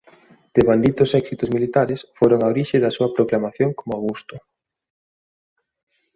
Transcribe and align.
Devanditos 0.57 1.11
éxitos 1.21 1.49
militares 1.55 1.99
foron 2.17 2.39
a 2.41 2.49
orixe 2.53 2.77
da 2.83 2.93
súa 2.95 3.13
proclamación 3.15 3.69
como 3.79 3.95
Augusto. 3.97 4.35